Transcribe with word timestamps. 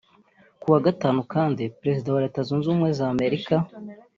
Ku 0.61 0.67
wa 0.73 0.79
gatanu 0.85 1.19
kandi 1.33 1.63
Perezida 1.79 2.09
wa 2.15 2.23
Leta 2.25 2.39
Zunze 2.47 2.65
Ubumwe 2.67 2.89
za 2.97 3.05
Amerika 3.13 3.55